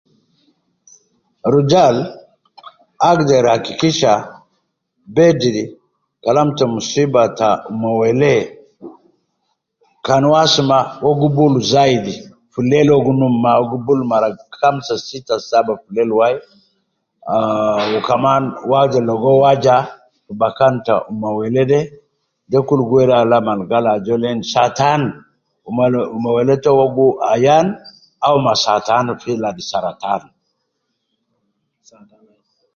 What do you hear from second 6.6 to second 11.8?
muswiba ta ma wele kan uwo asuma uwo gi bulu